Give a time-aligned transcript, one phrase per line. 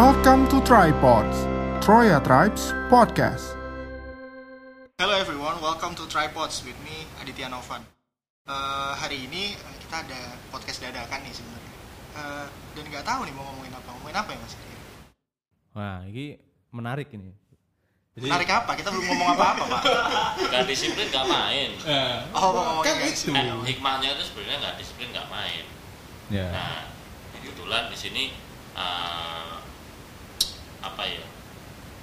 [0.00, 1.44] Welcome to Tripods,
[1.84, 3.52] Troya Tribes Podcast.
[4.96, 7.84] Hello everyone, welcome to Tripods with me Aditya Novan.
[8.48, 9.52] Eh, hari ini
[9.84, 11.72] kita ada podcast dadakan nih sebenarnya.
[12.16, 13.88] Eh, dan nggak tahu nih mau ngomongin apa.
[13.92, 14.54] Ngomongin apa ya Mas?
[15.76, 16.40] Wah, ini
[16.72, 17.36] menarik ini.
[18.16, 18.72] Jadi, Menarik apa?
[18.80, 19.82] Kita belum ngomong apa-apa Pak.
[20.48, 21.76] Gak disiplin gak main.
[21.76, 23.30] Eh, Oh, mau ngomongin kan nggak itu.
[23.36, 25.64] Eh, hikmahnya itu sebenarnya gak disiplin gak main.
[26.32, 26.48] Ya.
[26.48, 26.88] Nah,
[27.36, 28.24] kebetulan di sini
[28.72, 29.59] eh,
[30.80, 31.24] apa ya?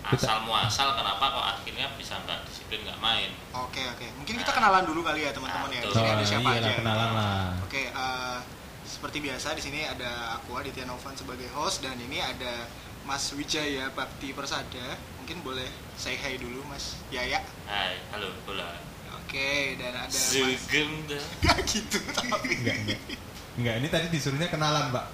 [0.08, 3.27] Asal muasal kenapa kok akhirnya bisa nggak disiplin nggak main?
[3.52, 4.08] Oke oke.
[4.23, 5.84] Mungkin kita kenalan dulu kali ya teman-teman ya.
[5.84, 6.80] Di sini ada siapa iyalah, aja?
[6.80, 7.48] kenalan lah.
[7.67, 8.40] Oke, eh,
[8.88, 12.66] seperti biasa di sini ada aku Aditya Novan sebagai host dan ini ada
[13.03, 14.95] Mas Wijaya Bakti Persada.
[15.20, 15.67] Mungkin boleh
[16.00, 17.44] say hi dulu Mas Yaya.
[17.67, 18.80] Hai, halo, bola.
[19.20, 20.31] Oke, dan ada Mas.
[21.44, 22.55] Gak gitu tapi.
[23.58, 25.06] Enggak, ini tadi disuruhnya kenalan, Pak.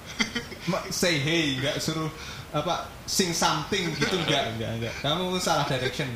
[0.65, 2.11] Ma- say hey, enggak suruh
[2.51, 4.93] apa sing something gitu enggak, enggak, enggak.
[4.99, 6.07] Kamu salah direction.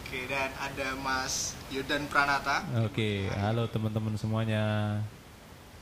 [0.00, 2.62] Oke, dan ada Mas Yudan Pranata.
[2.82, 4.62] Oke, halo teman-teman semuanya.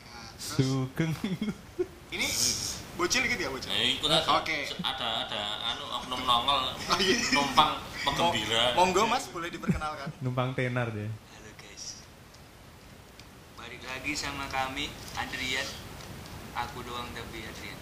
[0.03, 1.13] Nah, terus Sugeng.
[2.09, 2.27] ini
[2.95, 3.69] bocil gitu ya bocil.
[3.69, 4.29] Nah, ikut aja.
[4.37, 4.59] Oke.
[4.81, 7.17] Ada ada anu oknum nongol Oh, iya.
[7.31, 7.73] numpang
[8.05, 8.73] penggembira.
[8.73, 10.09] Mo- Monggo Mas boleh diperkenalkan.
[10.21, 11.09] Numpang tenar deh.
[13.59, 14.87] Balik lagi sama kami
[15.19, 15.67] Adrian
[16.55, 17.79] Aku doang tapi Adrian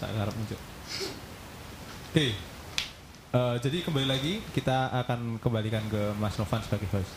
[0.00, 0.56] Sak ngarep muncul.
[2.10, 2.32] Oke.
[3.30, 7.12] Eh, jadi kembali lagi kita akan kembalikan ke Mas Novan sebagai host.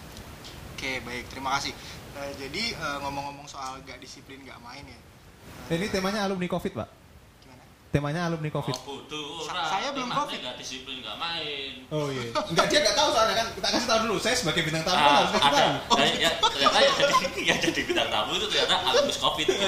[0.75, 1.31] Oke, baik.
[1.31, 1.71] Terima kasih.
[2.19, 4.99] Eh, jadi eh, ngomong-ngomong soal gak disiplin gak main ya.
[5.71, 7.02] Eh, Ini temanya alumni Covid, Pak.
[7.93, 8.73] Temanya alumni Covid.
[8.73, 9.61] Oh, bodoh Sa- ora.
[9.69, 10.39] saya belum Temanya covid.
[10.41, 11.73] nggak disiplin nggak main.
[11.87, 12.25] Oh iya.
[12.49, 13.47] Enggak dia enggak tahu soalnya kan.
[13.53, 14.15] Kita kasih tahu dulu.
[14.17, 15.61] Saya sebagai bintang tamu kan Ah, harus kasih ada.
[15.61, 15.93] tahu.
[15.93, 17.13] Dan ya, ternyata yang jadi
[17.53, 19.65] yang jadi bintang tamu itu ternyata alumnus covid gitu.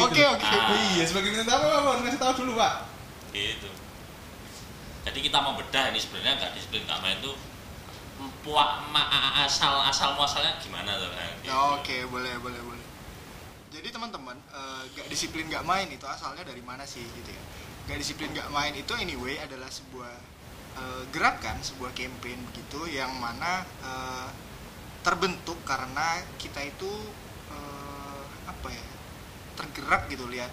[0.00, 0.46] Oke, oke.
[0.46, 0.70] Ah.
[0.94, 2.72] Iya, sebagai bintang tamu harus kasih tahu dulu, Pak.
[3.34, 3.70] gitu.
[5.04, 7.34] Jadi kita mau bedah ini sebenarnya nggak disiplin nggak main tuh
[8.40, 9.10] puak ma-
[9.42, 11.10] asal asal muasalnya gimana tuh?
[11.10, 11.50] Nah, gitu.
[11.50, 12.86] Ya, Oke, boleh, boleh, boleh.
[13.68, 17.42] Jadi teman-teman, eh, gak disiplin gak main itu asalnya dari mana sih gitu ya?
[17.84, 20.14] Gak disiplin gak main itu anyway adalah sebuah
[20.74, 24.28] eh, gerakan, sebuah campaign begitu yang mana eh,
[25.00, 26.88] terbentuk karena kita itu
[27.48, 28.84] eh, apa ya?
[29.54, 30.50] tergerak gitu lihat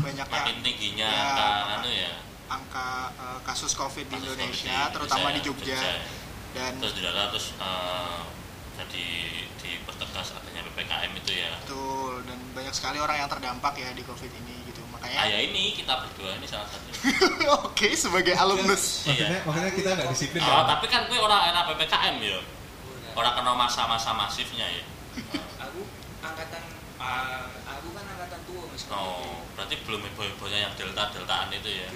[0.00, 2.12] banyaknya Makin tingginya Ya, angka anu ya.
[2.48, 5.80] angka eh, kasus covid di kasus Indonesia, COVID terutama di Indonesia, Jogja
[6.52, 8.20] dan Terus di dalam terus eh,
[8.72, 9.06] jadi
[9.58, 11.50] dipertegas adanya ppkm itu ya.
[11.60, 14.61] betul dan banyak sekali orang yang terdampak ya di covid ini
[15.02, 16.88] gitu Ah makanya ya ini kita berdua ini salah satu.
[17.66, 20.64] oke sebagai alumnus Maksudnya, maksudnya kita enggak disiplin Oh, kan?
[20.70, 22.38] tapi kan gue orang enak ppkm ya.
[23.12, 24.84] Orang kena masa-masa masifnya ya.
[25.60, 25.82] Aku
[26.20, 26.62] angkatan
[26.96, 31.88] ah, Aku kan angkatan tua mas Oh, berarti belum heboh-hebohnya yang delta-deltaan itu ya.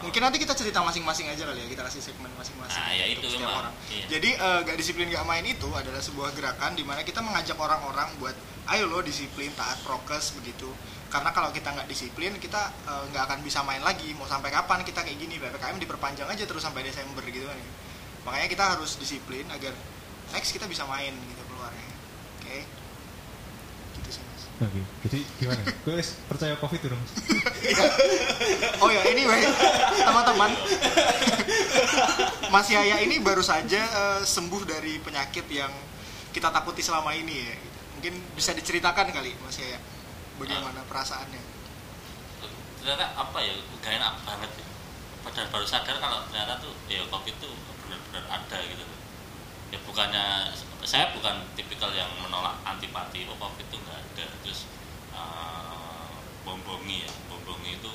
[0.00, 3.20] mungkin nanti kita cerita masing-masing aja kali ya kita kasih segmen masing-masing Nah, ya untuk
[3.20, 3.60] itu setiap emang.
[3.60, 4.04] orang Iya.
[4.08, 8.08] jadi eh, gak disiplin gak main itu adalah sebuah gerakan di mana kita mengajak orang-orang
[8.16, 8.32] buat
[8.70, 10.72] ayo lo disiplin taat prokes begitu
[11.10, 14.86] karena kalau kita nggak disiplin kita eh, nggak akan bisa main lagi mau sampai kapan
[14.86, 17.70] kita kayak gini ppkm diperpanjang aja terus sampai desember gitu kan ya.
[18.22, 19.74] makanya kita harus disiplin agar
[20.30, 21.90] next kita bisa main gitu keluarnya
[22.38, 22.58] oke
[23.98, 24.76] gitu sih mas Oke.
[25.08, 25.64] Jadi gimana?
[25.88, 27.00] Gue wis percaya Covid dong.
[28.80, 29.44] Oh ya, anyway,
[30.00, 30.52] teman-teman,
[32.48, 35.72] Mas Yaya ini baru saja eh, sembuh dari penyakit yang
[36.32, 37.56] kita takuti selama ini ya.
[37.96, 39.80] Mungkin bisa diceritakan kali, Mas Yaya,
[40.40, 41.42] bagaimana perasaannya?
[42.80, 43.52] ternyata apa ya
[43.84, 44.50] gak enak banget.
[44.56, 44.66] Ya.
[45.20, 47.52] padahal baru sadar kalau ternyata tuh ya covid tuh
[47.84, 48.84] benar-benar ada gitu
[49.68, 50.48] ya bukannya
[50.80, 54.26] saya bukan tipikal yang menolak antipati oh covid tuh nggak ada.
[54.42, 54.64] Terus
[55.12, 56.12] eh,
[56.42, 57.92] bombongi ya bombongi itu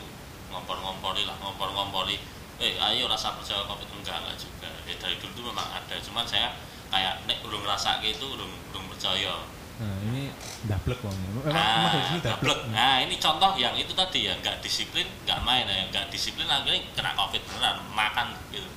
[0.53, 2.21] ngompor-ngompori lah ngompor-ngompori
[2.61, 4.69] eh ayo rasa percaya covid enggak enggak juga.
[4.85, 5.95] Ya dari dulu tuh memang ada.
[5.97, 6.53] Cuman saya
[6.93, 9.33] kayak nek urung rasa gitu urung urung percaya
[9.75, 10.31] Nah, ini
[10.71, 11.11] dablek wong.
[11.11, 12.23] Emang Ah, sini dablek.
[12.23, 12.59] dablek.
[12.71, 16.79] Nah, ini contoh yang itu tadi ya, nggak disiplin, nggak main ya, nggak disiplin akhirnya
[16.95, 18.71] kena covid beneran, makan gitu.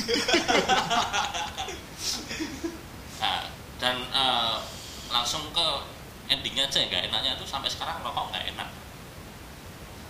[3.22, 3.46] nah,
[3.78, 4.56] dan eh,
[5.10, 5.66] langsung ke
[6.30, 8.68] endingnya aja nggak enaknya itu sampai sekarang rokok nggak enak.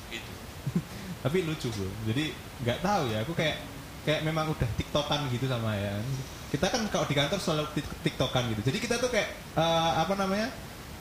[0.08, 0.32] Gitu.
[1.24, 1.92] Tapi lucu, Bro.
[2.08, 2.32] Jadi
[2.64, 3.60] nggak tahu ya, aku kayak
[4.08, 6.00] kayak memang udah tiktokan gitu sama ya.
[6.50, 8.60] Kita kan kalau di kantor selalu tik- tiktokan gitu.
[8.66, 10.50] Jadi kita tuh kayak eh, apa namanya?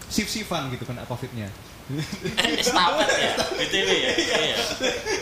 [0.05, 1.49] Sif-sifan gitu kena covidnya.
[2.37, 4.11] Estafet ya, btw ya.
[4.13, 4.57] Iya.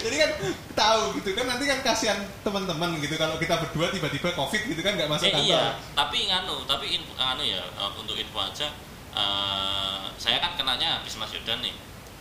[0.03, 0.31] Jadi kan
[0.74, 4.95] tahu gitu kan nanti kan kasihan teman-teman gitu kalau kita berdua tiba-tiba covid gitu kan
[4.95, 5.47] nggak masuk Eh, kantor.
[5.47, 8.68] iya, tapi nganu, tapi info, nganu ya eh, untuk info aja.
[9.15, 11.71] eh, saya kan kenanya habis Mas Yudan nih.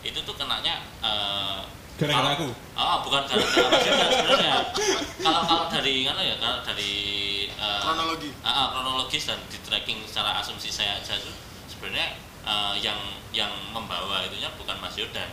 [0.01, 1.59] Itu tuh kenanya eh,
[1.97, 2.47] Gara-gara aku.
[2.77, 4.55] Oh, bukan gara-gara Mas Yudan sebenarnya.
[5.17, 6.35] Kalau kalau dari mana ya?
[6.37, 6.93] Kalau dari
[7.49, 8.29] eh, Kronologi.
[8.45, 11.17] Ah, ah, kronologis dan di tracking secara asumsi saya aja
[11.65, 12.13] sebenarnya
[12.45, 12.99] eh, yang
[13.33, 15.29] yang membawa itunya bukan Mas Yodan.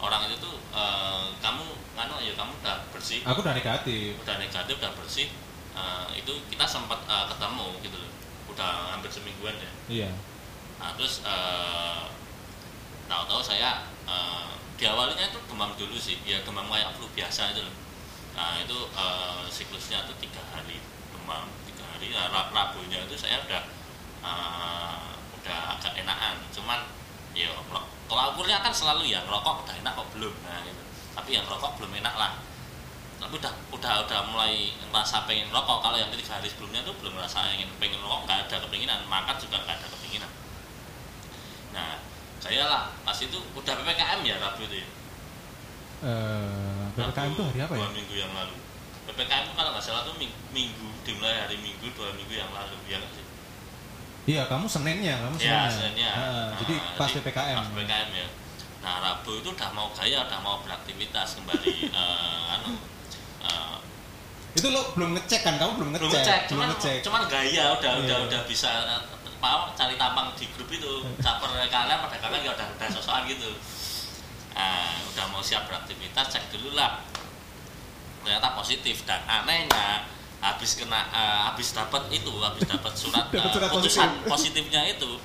[0.00, 1.64] Orang itu tuh eh, kamu
[1.94, 4.16] nganu ya kamu udah bersih, Aku udah negatif.
[4.18, 5.28] udah negatif, udah bersih.
[5.76, 8.12] eh, itu kita sempat eh, ketemu gitu loh.
[8.48, 9.70] Udah hampir semingguan ya.
[9.90, 10.10] Iya.
[10.80, 12.02] Nah, terus eh,
[13.04, 17.62] tahu-tahu saya eh, di awalnya itu demam dulu sih, ya demam kayak flu biasa itu
[17.62, 17.76] loh.
[18.34, 20.78] Nah itu eh, siklusnya itu tiga hari
[21.14, 22.10] demam tiga hari.
[22.10, 23.62] Nah, Ra- Rabunya itu saya udah
[24.24, 25.06] eh,
[25.40, 26.80] udah agak enakan, cuman
[27.34, 27.50] ya
[28.08, 30.82] kalau ukurnya kan selalu ya rokok udah enak kok belum, nah gitu.
[31.16, 32.32] Tapi yang rokok belum enak lah.
[33.22, 35.80] Tapi udah udah udah mulai ngerasa pengen rokok.
[35.80, 39.36] Kalau yang tiga hari sebelumnya tuh belum ngerasa ingin pengen rokok, nggak ada kepinginan, makan
[39.40, 40.30] juga nggak ada kepinginan.
[41.74, 41.98] Nah,
[42.66, 44.88] lah pas itu udah ppkm ya Rabu itu ya.
[46.04, 47.80] Eh, PPKM tuh hari apa ya?
[47.80, 48.54] Dua minggu yang lalu.
[49.04, 52.76] ppkm itu kalau nggak salah tuh ming- minggu dimulai hari minggu dua minggu yang lalu
[52.86, 53.24] ya nggak sih?
[54.24, 55.68] Iya, kamu Seninnya, kamu Ya, Seninnya.
[55.70, 56.10] Seninnya.
[56.10, 57.56] Heeh, Nah, jadi pas jadi PPKM.
[57.56, 58.26] Pas ppkm ya.
[58.80, 61.72] Nah Rabu itu udah mau gaya, udah mau beraktivitas kembali.
[61.92, 62.70] eh, anu,
[63.42, 63.76] eh,
[64.54, 65.56] Itu lo belum ngecek kan?
[65.56, 66.04] Kamu belum ngecek.
[66.04, 66.98] belum ngecek, belum cuman ngecek.
[67.02, 68.02] cuman gaya udah Iya.
[68.04, 68.70] udah udah bisa
[69.36, 70.92] apa cari tampang di grup itu
[71.24, 73.48] caper kalian pada kalian ya udah udah sosokan gitu.
[74.52, 77.00] Nah, udah mau siap beraktivitas cek dulu lah.
[78.20, 80.04] Ternyata positif dan anehnya
[80.44, 84.28] habis kena eh, habis dapat itu habis dapat surat, surat putusan positif.
[84.28, 85.16] positifnya itu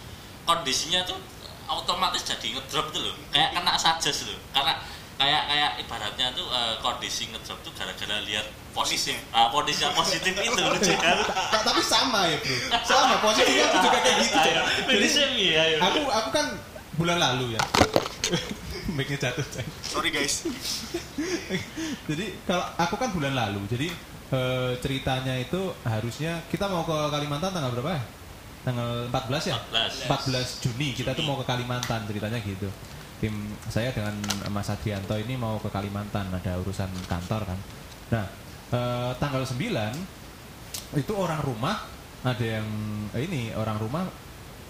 [0.48, 1.20] kondisinya tuh
[1.68, 3.16] otomatis jadi ngedrop tuh loh.
[3.36, 4.40] Kayak kena sajas loh.
[4.56, 4.80] Karena
[5.20, 10.32] kayak kayak ibaratnya tuh eh, kondisi ngedrop tuh gara-gara lihat positif ah, kondisi yang positif
[10.32, 12.56] itu lucu kan Ta- tapi sama ya bro
[12.88, 14.66] sama posisinya aku juga kayak gitu Cok.
[14.88, 15.78] jadi semi ya ya.
[15.84, 16.46] aku aku kan
[16.96, 17.62] bulan lalu ya
[18.96, 19.66] mic-nya jatuh Cok.
[19.84, 20.48] Sorry guys.
[22.08, 23.88] jadi kalau aku kan bulan lalu jadi
[24.32, 28.04] eh, ceritanya itu harusnya kita mau ke Kalimantan tanggal berapa ya
[28.64, 29.58] tanggal 14 ya
[30.08, 30.08] 14.
[30.08, 32.72] 14 Juni kita tuh mau ke Kalimantan ceritanya gitu
[33.20, 33.36] tim
[33.68, 34.16] saya dengan
[34.50, 37.60] Mas Adrianto ini mau ke Kalimantan ada urusan kantor kan.
[38.16, 38.26] Nah
[38.72, 39.60] eh, tanggal 9
[40.98, 41.86] itu orang rumah
[42.24, 42.68] ada yang
[43.14, 44.08] eh, ini orang rumah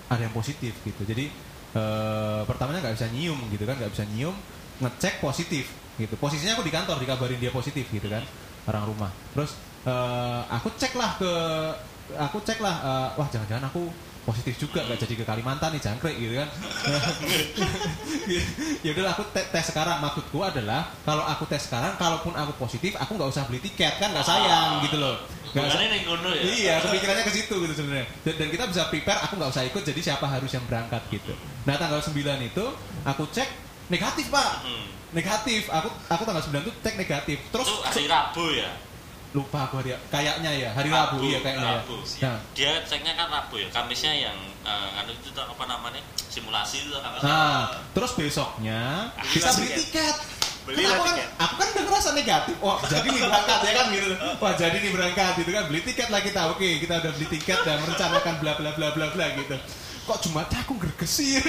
[0.09, 1.01] ada yang positif gitu.
[1.05, 1.29] Jadi
[1.77, 4.35] eh, pertamanya nggak bisa nyium gitu kan nggak bisa nyium
[4.81, 5.69] ngecek positif
[6.01, 6.17] gitu.
[6.17, 8.25] Posisinya aku di kantor dikabarin dia positif gitu kan
[8.65, 9.11] orang rumah.
[9.37, 9.53] Terus
[9.85, 11.31] eh, aku cek lah ke
[12.17, 16.15] aku cek lah eh, wah jangan-jangan aku positif juga nggak jadi ke Kalimantan nih jangkrik
[16.15, 16.49] gitu kan
[18.85, 22.93] ya udah aku te- tes sekarang maksudku adalah kalau aku tes sekarang kalaupun aku positif
[22.93, 25.17] aku nggak usah beli tiket kan nggak sayang gitu loh
[25.49, 26.41] Nggak usah- kono ya.
[26.45, 28.05] Iya, kepikirannya ke situ gitu sebenarnya.
[28.21, 31.33] Dan, dan kita bisa prepare, aku nggak usah ikut, jadi siapa harus yang berangkat gitu.
[31.65, 32.13] Nah tanggal 9
[32.45, 32.65] itu
[33.01, 33.49] aku cek
[33.89, 34.85] negatif pak, Hmm.
[35.09, 35.65] negatif.
[35.73, 37.37] Aku aku tanggal 9 itu cek negatif.
[37.49, 38.69] Terus Itu hari Rabu ya.
[39.29, 41.85] Lupa aku hari kayaknya ya hari Rabu, iya kayaknya.
[41.85, 42.01] Rabu.
[42.17, 42.33] Ya.
[42.33, 43.69] Nah, Dia ceknya kan Rabu ya.
[43.69, 46.01] Kamisnya yang eh, anu itu apa namanya?
[46.29, 47.13] Simulasi itu kan.
[47.21, 50.17] nah, terus besoknya kita beli tiket.
[50.65, 51.29] Belilah Kan aku kan, tiket.
[51.41, 52.55] aku kan udah ngerasa negatif.
[52.61, 54.07] Wah, jadi nih berangkat ya kan gitu.
[54.37, 55.63] Wah, jadi nih berangkat gitu kan.
[55.69, 56.41] Beli tiket lah kita.
[56.53, 59.55] Oke, kita udah beli tiket dan merencanakan bla bla bla bla bla gitu.
[60.05, 61.45] Kok Jumatnya aku gergesir.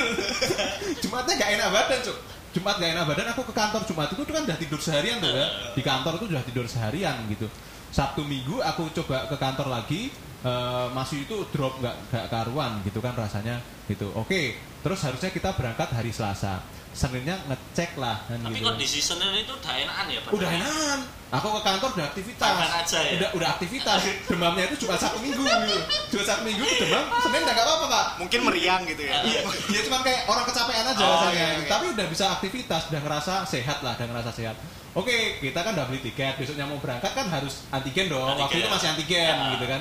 [1.01, 2.17] Jumatnya gak enak badan, Cuk.
[2.51, 5.31] Jumat gak enak badan, aku ke kantor Jumat itu tuh kan udah tidur seharian tuh
[5.31, 5.47] ya.
[5.77, 7.47] Di kantor itu udah tidur seharian gitu.
[7.91, 10.11] Sabtu Minggu aku coba ke kantor lagi,
[10.47, 13.59] eh, masih itu drop nggak nggak karuan gitu kan rasanya
[13.91, 14.15] gitu.
[14.15, 16.63] Oke, terus harusnya kita berangkat hari Selasa.
[16.91, 18.67] Seninnya ngecek lah kan Tapi gitu.
[18.67, 20.31] kondisi Senin itu udah enakan ya, Pak.
[20.35, 20.99] Udah enakan.
[21.31, 22.43] Aku ke kantor udah aktivitas.
[22.51, 23.11] Makan aja ya?
[23.17, 23.99] Udah udah aktivitas.
[24.27, 25.75] Demamnya itu cuma satu minggu gitu.
[26.11, 27.07] Cuma satu minggu itu demam.
[27.23, 28.07] Senin udah gak apa-apa pak.
[28.19, 29.23] Mungkin meriang gitu ya.
[29.23, 31.31] Iya, ya cuma kayak orang kecapean aja Oh, rasanya.
[31.33, 31.69] iya, iya.
[31.71, 34.57] Tapi udah bisa aktivitas, udah ngerasa sehat lah, udah ngerasa sehat.
[34.91, 38.27] Oke, kita kan udah beli tiket, besoknya mau berangkat kan harus antigen dong.
[38.27, 38.61] Waktu Antigen.
[38.61, 39.51] itu masih antigen Ya.
[39.55, 39.81] gitu kan.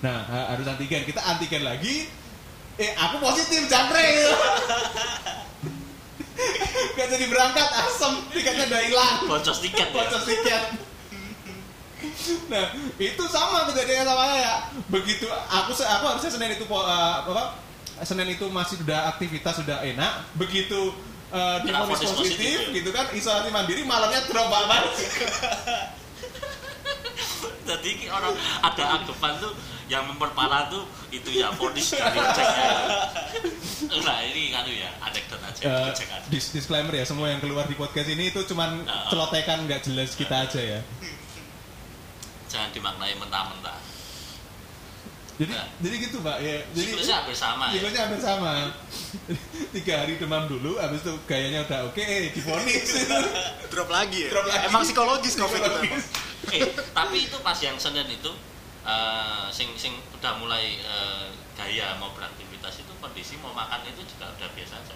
[0.00, 1.04] Nah, ha- harus antigen.
[1.04, 2.08] Kita antigen lagi.
[2.76, 4.32] Eh, aku positif jangkrik.
[6.96, 8.12] Gak jadi berangkat, asem.
[8.32, 9.14] Tiketnya udah hilang.
[9.24, 9.94] Boncos tiket ya.
[9.94, 10.62] Bocor tiket.
[12.52, 12.64] Nah,
[13.00, 14.54] itu sama kejadiannya sama saya.
[14.92, 17.44] Begitu aku aku harusnya Senin itu eh, apa?
[18.04, 20.28] Senin itu masih sudah aktivitas sudah enak.
[20.36, 20.92] Begitu
[21.32, 22.76] eh, Kena difonis vonis positif, positif, ya.
[22.76, 24.82] gitu kan isolasi mandiri malamnya drop banget.
[27.66, 29.52] Jadi orang ada anggapan tuh
[29.86, 32.70] yang memperparah tuh itu ya vonis dari ceknya.
[33.98, 35.92] Nah ini kan ya anekdot aja.
[35.92, 36.26] Cek aja.
[36.26, 39.06] dis- disclaimer ya semua yang keluar di podcast ini itu cuman Ah.
[39.06, 40.80] celotekan nggak jelas kita aja ya.
[42.46, 43.78] Jangan dimaknai mentah-mentah.
[45.36, 45.68] Jadi Nah.
[45.78, 46.56] jadi gitu pak ya.
[46.72, 47.72] Jadi Siklusnya hampir sama ya.
[47.76, 48.52] Siklusnya hampir sama.
[49.76, 53.04] Tiga hari demam dulu, habis itu gayanya udah oke, eh, difonis.
[53.68, 54.64] drop lagi ya Drop lagi.
[54.66, 55.80] emang psikologis covid itu
[56.48, 58.32] eh tapi itu pas yang Senin itu
[58.86, 64.30] eh, sing sing udah mulai eh, gaya mau beraktivitas itu kondisi mau makan itu juga
[64.30, 64.94] udah biasa aja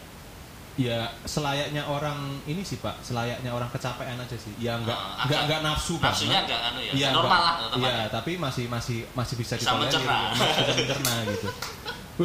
[0.78, 2.16] ya selayaknya orang
[2.46, 4.54] ini sih pak, selayaknya orang kecapean aja sih.
[4.56, 6.48] Ya nggak Ah, nggak nggak nafsu nafsunya banget.
[6.48, 8.04] nggak anu ya Iya, normal lah Iya, aja.
[8.08, 10.16] tapi masih masih masih bisa Bisa ditolerir, mencerna.
[10.32, 10.40] gitu.
[10.56, 11.48] Bisa mencerna gitu.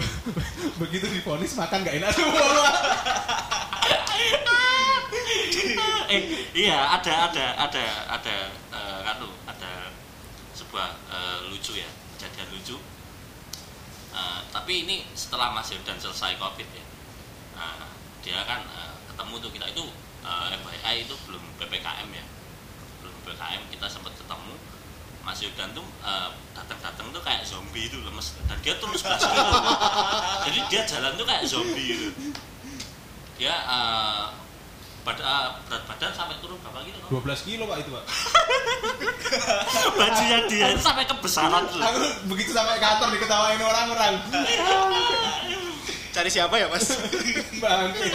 [0.85, 2.27] Begitu difonis makan nggak enak tuh.
[6.05, 6.21] eh
[6.53, 8.35] iya ada ada ada ada
[10.75, 11.87] sebuah eh, lucu ya
[12.19, 12.75] kejadian lucu.
[14.11, 16.83] Eh, tapi ini setelah Mas Hildan selesai covid ya
[17.55, 17.87] nah,
[18.19, 19.87] dia kan eh, ketemu tuh kita itu
[20.27, 22.25] eh, FYI itu belum ppkm ya.
[22.99, 24.51] Belum ppkm kita sempat ketemu.
[25.23, 28.35] Mas Hildan tuh eh, datang-datang tuh kayak zombie itu lemes.
[28.43, 29.31] Dan dia terus basket
[30.51, 32.35] jadi dia jalan tuh kayak zombie gitu.
[33.39, 34.27] Dia eh,
[35.05, 37.05] bad- eh, berat badan sampai turun berapa kilo?
[37.13, 38.03] 12 kilo pak itu pak.
[39.95, 41.79] Bajunya dia itu sampai kebesaran tuh.
[41.79, 44.13] Aku begitu sampai kantor diketawain orang-orang.
[46.09, 46.95] cari siapa ya mas
[47.59, 48.07] Bangke.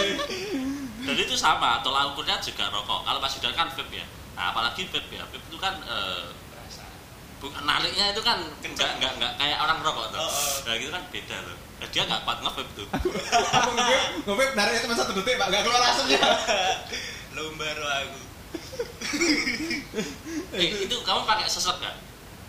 [1.01, 3.05] Dan itu sama, tolak ukurnya juga rokok.
[3.05, 4.07] Kalau Mas Yudan kan vape ya.
[4.37, 5.25] Nah, apalagi vape ya.
[5.25, 6.29] Vape itu kan eh,
[7.41, 10.21] bukan nariknya itu kan nggak nggak nggak kayak orang rokok tuh.
[10.65, 11.57] Nah, gitu kan beda tuh.
[11.89, 12.87] Dia nggak kuat nge-vape tuh.
[13.57, 16.21] Aku ngevape, ngevape cuma satu detik pak, nggak keluar asapnya.
[17.41, 18.21] lomba lo aku
[20.55, 21.97] eh, itu kamu pakai sesek nggak?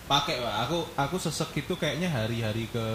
[0.05, 2.85] Pakai pak, aku aku sesek itu kayaknya hari-hari ke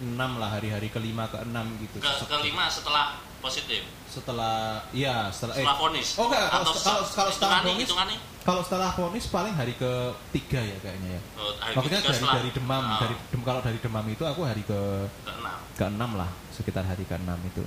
[0.00, 1.50] 6 lah, hari-hari kelima ke 6
[1.84, 1.96] gitu.
[2.00, 3.84] Ke kelima setelah positif,
[4.14, 6.08] Setelah iya, setelah eh setelah vonis.
[6.14, 8.18] Oh, enggak, kalau- Atau kalau- kalau setelah hitungannya- vonis- hitungannya?
[8.44, 9.90] kalau setelah vonis paling hari ke
[10.30, 11.20] tiga ya kayaknya ya.
[11.34, 14.62] Oh, Maksudnya dari setelah- dari demam, Oh, dari dem, kalau dari demam itu aku hari
[14.62, 14.80] ke
[15.18, 15.58] ke enam.
[15.74, 17.64] ke 6 lah, sekitar hari ke 6 itu.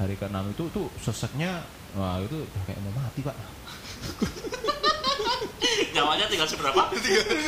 [0.00, 1.60] Hari ke 6 itu tuh seseknya
[1.92, 3.36] wah itu udah kayak mau mati, Pak.
[5.92, 6.80] Nyawanya tinggal seberapa?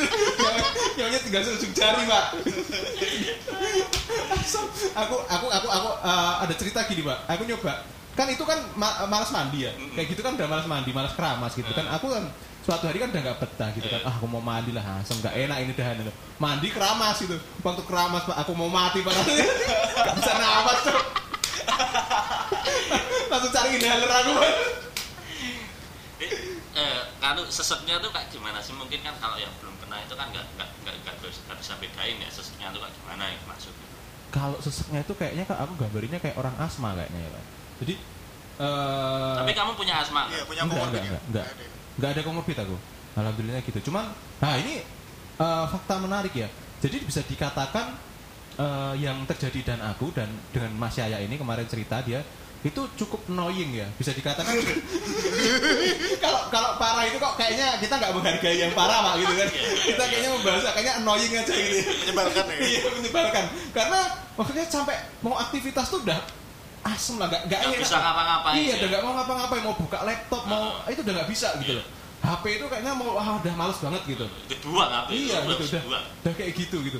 [0.97, 2.25] Nyawanya tinggal seujung jari, Pak.
[4.93, 7.19] aku aku aku aku eh, ada cerita gini, Pak.
[7.27, 7.73] Aku nyoba.
[8.13, 9.71] Kan itu kan ma- malas mandi ya.
[9.97, 11.89] Kayak gitu kan udah malas mandi, malas keramas gitu kan.
[11.97, 12.29] Aku kan
[12.61, 14.01] suatu hari kan udah nggak betah gitu kan.
[14.05, 16.13] Ah, aku mau mandi lah, asem nggak enak ini dahan itu.
[16.37, 17.35] Mandi keramas gitu.
[17.59, 19.13] Waktu keramas, Pak, aku mau mati, Pak.
[20.05, 21.03] Gak bisa nafas, Cok.
[23.31, 24.51] Langsung cari inhaler aku, Pak.
[26.23, 26.31] Eh,
[26.75, 28.71] eh, kalau seseknya tuh kayak gimana sih?
[28.77, 31.73] Mungkin kan kalau yang belum pernah itu kan nggak nggak nggak nggak bisa, nggak bisa
[31.81, 33.87] bedain ya seseknya tuh kayak gimana ya maksudnya.
[34.33, 37.41] Kalau seseknya itu kayaknya aku gambarinnya kayak orang asma kayaknya ya.
[37.81, 37.93] Jadi
[38.53, 40.45] eh Tapi kamu punya asma iya nggak?
[40.45, 41.21] punya Enggak, comorbid enggak, ya?
[41.25, 41.45] enggak,
[41.97, 42.09] enggak.
[42.13, 42.21] ada.
[42.21, 42.75] komorbid aku.
[43.13, 43.79] Alhamdulillah gitu.
[43.89, 44.05] Cuman
[44.41, 44.73] nah ini
[45.39, 46.47] eh, fakta menarik ya.
[46.83, 47.97] Jadi bisa dikatakan
[48.61, 52.21] eh, yang terjadi dan aku dan dengan Mas Yaya ini kemarin cerita dia
[52.63, 54.55] itu cukup annoying ya bisa dikatakan
[56.23, 59.49] kalau kalau parah itu kok kayaknya kita nggak menghargai yang parah pak gitu kan
[59.83, 63.99] kita kayaknya membahas kayaknya annoying aja gitu menyebalkan ya iya menyebalkan karena
[64.39, 66.23] maksudnya sampai mau aktivitas tuh udah
[66.83, 67.79] asem lah nggak Nggak enak.
[67.79, 68.75] bisa ngapa-ngapain iya ya.
[68.75, 70.89] udah nggak mau ngapa-ngapain mau buka laptop mau Ah.
[70.89, 71.85] itu udah nggak bisa gitu loh
[72.19, 75.27] HP itu kayaknya mau ah, udah males banget gitu apa itu?
[75.27, 75.81] iya gitu udah
[76.21, 76.99] udah kayak gitu gitu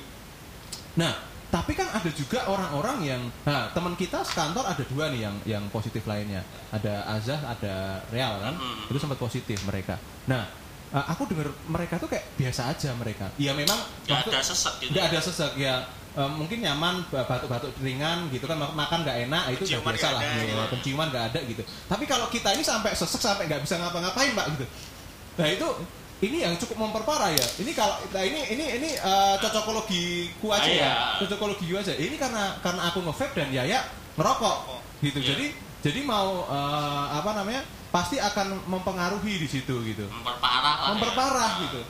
[0.94, 1.14] nah
[1.48, 5.64] tapi kan ada juga orang-orang yang nah teman kita sekantor ada dua nih yang yang
[5.68, 8.88] positif lainnya ada Azah ada Real kan Hmm.
[8.88, 10.48] itu sempat positif mereka nah
[10.90, 14.92] eh, aku dengar mereka tuh kayak biasa aja mereka iya memang Nggak ada sesek gitu.
[14.92, 15.76] nggak ada sesek ya
[16.14, 20.08] eh, mungkin nyaman ba- batuk-batuk ringan gitu kan mak- makan nggak enak itu udah biasa
[20.10, 20.22] lah.
[20.22, 21.62] ada, ya, penciuman nggak ada gitu.
[21.64, 24.66] Tapi kalau kita ini sampai sesek sampai nggak bisa ngapa-ngapain pak gitu.
[25.34, 25.68] Nah itu
[26.22, 27.46] ini yang cukup memperparah ya.
[27.60, 30.06] Ini kalau nah ini ini ini eh, cocokologi
[30.38, 30.78] ku aja Ah, ya.
[30.78, 30.94] Iya.
[31.26, 31.92] cocokologi ku aja.
[31.92, 33.82] Ini karena karena aku nge-vape dan Yaya
[34.16, 34.58] ngerokok
[35.02, 35.20] gitu.
[35.20, 35.28] Iya.
[35.34, 35.46] jadi
[35.84, 40.06] jadi mau eh, apa namanya pasti akan mempengaruhi di situ gitu.
[40.08, 40.88] Memperparah lah.
[40.94, 41.62] memperparah ya.
[41.68, 41.82] gitu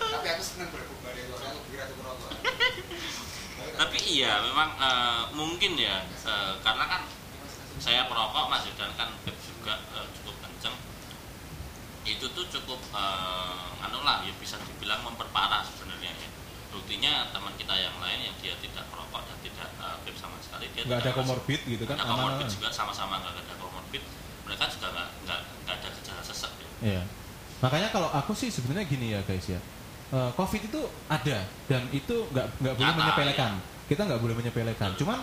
[0.00, 1.54] Tapi aku seneng berbuka dari orang
[3.80, 7.02] Tapi iya memang eh, mungkin ya eh, karena kan
[7.80, 10.76] saya perokok Mas dan kan vape juga eh, cukup kenceng.
[12.04, 16.28] Itu tuh cukup eh, anu lah ya bisa dibilang memperparah sebenarnya ya.
[16.70, 20.82] Buktinya teman kita yang lain yang dia tidak merokok dan tidak vape sama sekali dia
[20.84, 24.02] nggak ada komorbid gitu kan ada komorbid juga sama-sama nggak ada komorbid
[24.46, 25.88] mereka juga nggak nggak nggak ada.
[26.80, 27.02] Iya.
[27.60, 29.60] Makanya kalau aku sih sebenarnya gini ya guys ya.
[30.10, 31.38] Eh, Covid itu ada
[31.70, 33.52] dan itu nggak nggak boleh menyepelekan.
[33.86, 34.90] Kita nggak boleh menyepelekan.
[34.96, 35.18] Cuman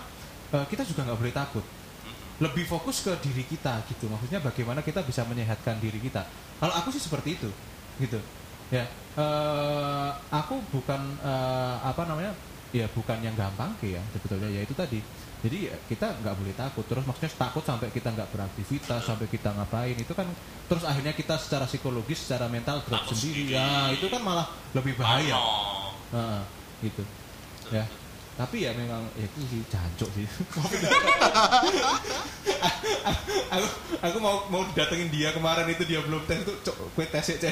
[0.54, 1.66] eh, kita juga nggak boleh takut.
[2.38, 6.22] Lebih fokus ke diri kita gitu maksudnya bagaimana kita bisa menyehatkan diri kita
[6.62, 7.50] kalau aku sih seperti itu
[8.02, 8.20] gitu
[8.74, 8.84] ya
[9.18, 12.34] eh, aku bukan eh, apa namanya
[12.76, 15.00] ya bukan yang gampang ya sebetulnya ya itu tadi
[15.38, 16.82] jadi ya, kita nggak boleh takut.
[16.89, 20.25] Terus maksudnya takut sampai kita nggak beraktivitas sampai kita ngapain itu kan
[20.65, 23.53] terus akhirnya kita secara psikologis secara mental drop sendiri.
[23.53, 25.38] ya itu kan malah lebih bahaya.
[26.10, 26.41] Heeh,
[26.89, 27.03] gitu.
[27.70, 27.86] Ya
[28.38, 30.29] tapi ya memang ya itu sih jancuk sih
[33.50, 33.67] aku
[33.98, 37.50] aku mau mau datengin dia kemarin itu dia belum tes itu cok kue tes ya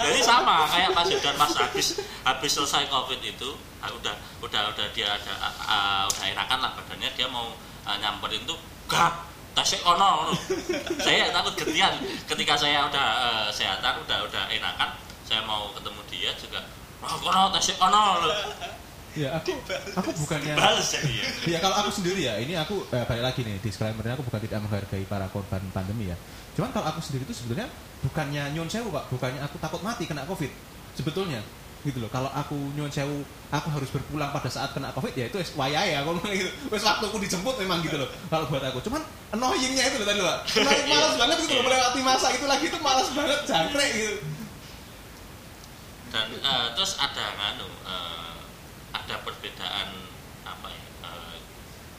[0.00, 3.52] Jadi sama kayak Mas Yudan pas habis habis selesai covid itu
[3.84, 5.32] ah, udah udah udah dia ada
[5.68, 7.52] ah, udah enakan lah badannya dia mau
[7.84, 8.56] ah, nyamperin tuh
[8.88, 10.32] gak tasik kono ngono.
[11.04, 16.32] saya takut getian ketika saya udah eh, sehatan udah udah enakan saya mau ketemu dia
[16.40, 16.64] juga
[17.04, 18.32] wah kono tasik kono lho."
[19.16, 19.52] Ya aku
[19.96, 23.40] aku bukannya Dibales jadi ya ya kalau aku sendiri ya ini aku eh, balik lagi
[23.42, 26.16] nih disclaimernya aku bukan tidak menghargai para korban pandemi ya.
[26.56, 27.68] Cuman kalau aku sendiri itu sebetulnya
[28.00, 29.12] bukannya nyun sewu pak.
[29.12, 30.48] Bukannya aku takut mati kena covid
[30.96, 31.44] sebetulnya.
[31.84, 35.36] Gitu loh kalau aku nyun sewu aku harus berpulang pada saat kena covid ya itu
[35.56, 36.12] wayai ya aku.
[36.16, 38.80] Ngomong gitu wes waktuku dijemput memang gitu loh kalau buat aku.
[38.88, 39.04] Cuman
[39.36, 42.64] annoyingnya itu loh tadi loh pak Annoying, malas banget gitu loh melewati masa itu lagi
[42.72, 44.16] itu malas banget jangkrik gitu.
[46.08, 48.15] Dan eh, terus ada nganu eh, ada
[49.46, 49.88] perbedaan
[50.42, 51.38] apa ya eh,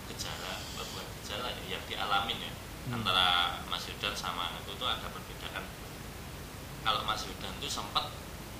[0.06, 2.52] gejala bukan gejala ya yang dialamin ya
[2.88, 3.04] Hmm.
[3.04, 3.28] antara
[3.68, 5.60] Mas Yudan sama aku tuh ada perbedaan.
[6.82, 8.08] Kalau Mas Yudan tuh sempat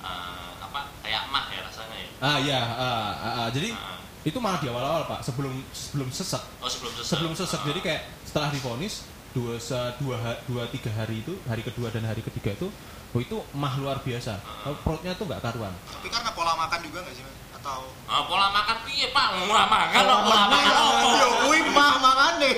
[0.00, 2.08] eh, apa kayak mah ya rasanya ya?
[2.20, 3.48] Ah ya ah, ah, ah.
[3.48, 7.56] jadi Ah, itu malah di awal-awal pak sebelum sebelum sesek oh sebelum sesek sebelum sesek
[7.56, 12.04] Ah, jadi kayak setelah divonis dua se- dua dua tiga hari itu hari kedua dan
[12.04, 12.68] hari ketiga itu
[13.08, 14.44] oh itu mah luar biasa.
[14.64, 15.72] Oh, perutnya tuh nggak karuan.
[15.88, 17.24] Tapi karena pola makan juga nggak sih,
[17.68, 21.94] Atau ah, pola makan piye pak pola makan kok pola makan apa Yo, kuwi mah
[22.00, 22.50] makane.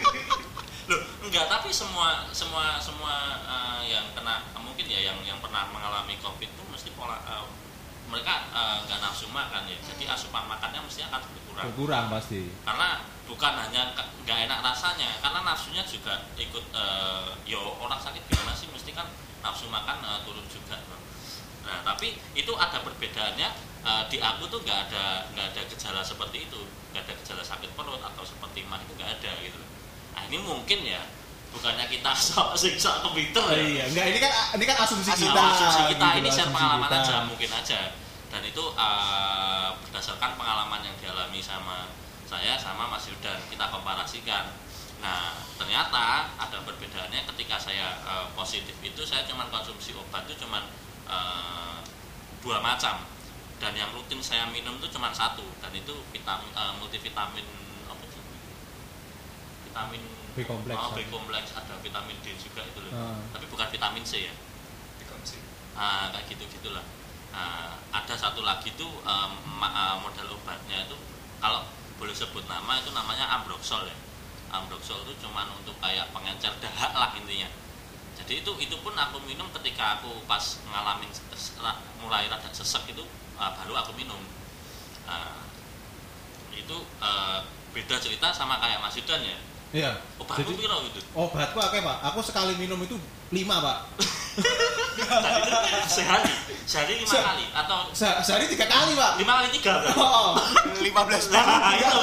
[0.90, 6.16] Loh, enggak, tapi semua semua semua eh, yang kena mungkin ya yang yang pernah mengalami
[6.24, 7.44] Covid itu mesti pola eh,
[8.08, 9.76] mereka eh, nggak nafsu makan ya.
[9.84, 11.64] Jadi asupan makannya mesti akan berkurang.
[11.68, 13.92] berkurang pasti Karena bukan hanya
[14.24, 19.12] nggak enak rasanya, karena nafsunya juga ikut eh, yo orang sakit gimana sih mesti kan
[19.44, 20.80] nafsu makan eh, turun juga.
[21.62, 23.48] Nah, tapi itu ada perbedaannya
[23.82, 26.60] eh, di aku tuh nggak ada nggak ada gejala seperti itu,
[26.94, 29.60] nggak ada gejala sakit perut atau seperti mah itu nggak ada gitu.
[30.12, 31.02] Nah, ini mungkin ya
[31.52, 33.60] bukannya kita sok siksa komputer ya.
[33.60, 35.44] iya enggak ini kan ini kan asumsi Asumsi kita
[35.92, 36.98] kita, gitu, ini share asumsi pengalaman kita.
[37.04, 37.80] aja mungkin aja
[38.32, 41.92] dan itu eh, berdasarkan pengalaman yang dialami sama
[42.24, 44.56] saya sama Mas Yudan kita komparasikan
[45.04, 50.64] nah ternyata ada perbedaannya ketika saya eh, positif itu saya cuma konsumsi obat itu cuma
[51.12, 51.78] eh,
[52.40, 53.04] dua macam.
[53.62, 57.46] Dan yang rutin saya minum itu cuma satu dan itu vitamin eh, multivitamin
[57.86, 58.22] apa sih
[59.70, 60.80] vitamin B kompleks.
[60.80, 62.92] oh, B kompleks ada vitamin D juga itu loh.
[62.96, 63.20] Ah.
[63.30, 64.34] tapi bukan vitamin C ya.
[64.98, 65.38] Dikonsumsi
[65.72, 66.84] Ah, kayak gitu gitulah.
[67.32, 69.30] Ah, ada satu lagi tuh ah,
[70.02, 70.96] model obatnya itu
[71.38, 71.64] kalau
[71.96, 73.96] boleh sebut nama itu namanya ambroxol ya.
[74.52, 77.48] Ambroxol itu cuman untuk kayak pengencer dahak lah intinya
[78.22, 81.10] jadi itu itu pun aku minum ketika aku pas ngalamin
[81.98, 83.02] mulai rada sesek itu
[83.36, 84.18] ah, baru aku minum.
[85.04, 85.42] Ah,
[86.52, 87.38] itu eh,
[87.72, 89.38] beda cerita sama kayak Mas Yudan ya?
[89.72, 89.90] Iya.
[90.20, 91.96] Obatku jadi piro gitu obatku akeh pak.
[92.12, 92.94] Aku sekali minum itu
[93.32, 93.78] lima pak.
[95.08, 95.56] Tadi itu
[95.88, 96.32] sehari?
[96.68, 97.44] Sehari lima Se- kali?
[97.56, 99.16] Atau Se- sehari tiga kali pak.
[99.16, 99.96] Lima kali tiga berarti?
[99.96, 100.36] oh.
[100.76, 101.98] 15 Nah, itu.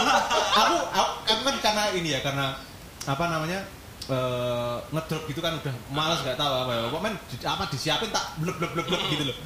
[0.57, 2.57] aku, aku aku kan karena ini ya karena
[3.05, 3.61] apa namanya
[4.09, 6.81] eh ngedrop gitu kan udah malas nggak tahu apa ya.
[6.87, 7.11] Pokoknya
[7.45, 9.37] apa disiapin tak blek blek blek blek gitu loh.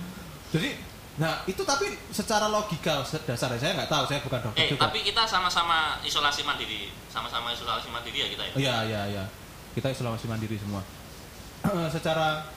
[0.56, 0.70] Jadi
[1.14, 4.90] nah itu tapi secara logika dasarnya saya nggak tahu saya bukan dokter Eh, juga.
[4.90, 8.54] tapi kita sama-sama isolasi mandiri, sama-sama isolasi mandiri ya kita ya.
[8.58, 9.24] iya iya iya.
[9.76, 10.82] Kita isolasi mandiri semua.
[11.96, 12.48] Secara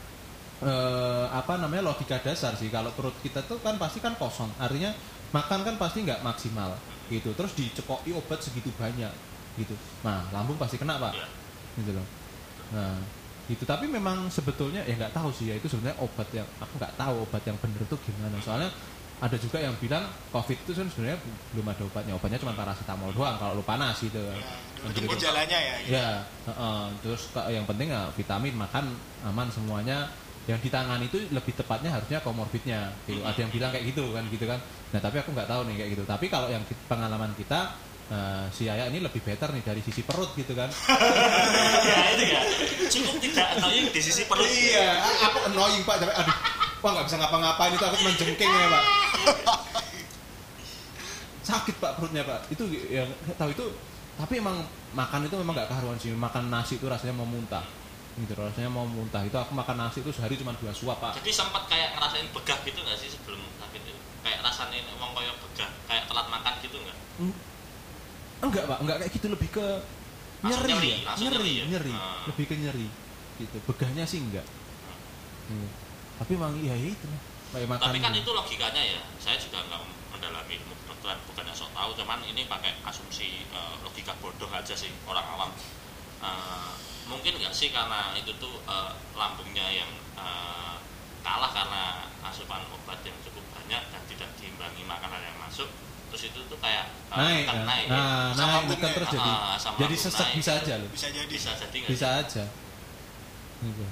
[0.63, 2.71] eh, apa namanya logika dasar sih.
[2.71, 4.49] Kalau perut kita tuh kan pasti kan kosong.
[4.57, 4.95] Artinya
[5.35, 6.73] makan kan pasti nggak maksimal
[7.09, 7.35] gitu.
[7.37, 9.13] Terus dicekoki obat segitu banyak
[9.57, 9.75] gitu.
[10.01, 11.13] Nah lambung pasti kena pak.
[11.13, 11.27] Iya.
[11.79, 12.07] Gitu loh
[12.75, 12.97] nah
[13.47, 16.95] gitu tapi memang sebetulnya ya nggak tahu sih ya itu sebenarnya obat yang aku nggak
[16.99, 18.71] tahu obat yang bener tuh gimana soalnya
[19.17, 21.17] ada juga yang bilang covid itu kan sebenarnya
[21.55, 24.37] belum ada obatnya obatnya cuma paracetamol doang kalau lu panas gitu kan
[24.77, 25.17] Yang Untuk gitu-gitu.
[25.25, 25.77] gejalanya ya.
[25.83, 25.93] gitu.
[25.97, 26.09] Ya,
[26.47, 26.83] heeh.
[27.01, 28.85] terus yang penting ya vitamin makan
[29.25, 29.99] aman semuanya.
[30.47, 32.93] Yang ditangani itu lebih tepatnya harusnya komorbidnya.
[33.09, 33.19] Gitu.
[33.25, 34.61] Ada yang bilang kayak gitu kan, gitu kan.
[34.95, 36.05] Nah tapi aku nggak tahu nih kayak gitu.
[36.07, 37.75] Tapi kalau yang pengalaman kita
[38.13, 40.71] eh, si Yaya ini lebih better nih dari sisi perut gitu kan.
[41.91, 42.41] ya itu ya.
[42.87, 44.47] Cukup tidak annoying di sisi perut.
[44.47, 46.03] iya, aku annoying pak.
[46.03, 46.37] Tapi aduh,
[46.83, 48.85] wah nggak bisa ngapa-ngapain itu aku menjengking ya pak.
[51.49, 52.47] Sakit pak perutnya pak.
[52.51, 53.67] Itu yang tahu itu
[54.17, 54.65] tapi emang
[54.97, 57.61] makan itu memang nggak karuan sih makan nasi itu rasanya mau muntah
[58.17, 61.37] gitu rasanya mau muntah itu aku makan nasi itu sehari cuma dua suap pak Jadi
[61.37, 64.01] sempat kayak ngerasain begah gitu nggak sih sebelum sakit itu?
[64.25, 66.97] Kayak rasanya emang kayak begah, kayak telat makan gitu nggak?
[68.39, 69.67] Enggak pak enggak kayak gitu lebih ke
[70.43, 71.65] nyeri, nyeri, ya nyeri nyeri ya?
[71.69, 72.23] nyeri Ah.
[72.29, 72.89] lebih ke nyeri
[73.37, 74.47] gitu begahnya sih enggak
[75.47, 75.69] Iya.
[76.19, 79.03] tapi emang iya ya itu lah kayak makan Tapi kan itu logikanya ya.
[79.17, 79.79] Saya juga nggak
[80.11, 84.91] mendalami ilmu kedokteran, bukannya sok tahu, cuman ini pakai asumsi eh, logika bodoh aja sih
[85.07, 85.51] orang awam.
[86.19, 86.71] Eh,
[87.07, 89.87] mungkin nggak sih karena itu tuh eh, lambungnya yang
[90.19, 90.75] eh,
[91.23, 91.85] kalah karena
[92.27, 95.71] asupan obat yang cukup banyak dan tidak diimbangi makanan yang masuk.
[96.07, 97.65] Terus itu tuh kayak eh, naik kan ya.
[97.65, 97.87] naik.
[97.87, 100.37] nah Asam naik bukan terus jadi Ah, asam jadi sesek naik.
[100.37, 102.45] bisa aja loh bisa jadi Bisa jadi nggak bisa aja
[103.59, 103.85] gitu.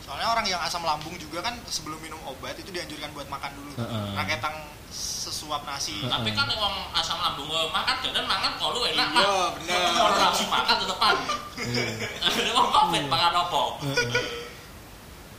[0.00, 3.70] soalnya orang yang asam lambung juga kan sebelum minum obat itu dianjurkan buat makan dulu
[3.72, 3.82] tuh.
[3.82, 4.08] Heeh.
[4.14, 4.56] raketang
[4.88, 6.08] sesuap nasi Heeh.
[6.08, 9.48] Tapi kan uang asam lambung gue makan dan makan kalau enak Iya, Pak.
[9.56, 9.78] bener.
[9.92, 11.14] Kalau langsung makan tetepan.
[11.58, 11.84] Iya.
[12.22, 13.62] Ada uang covid makan apa?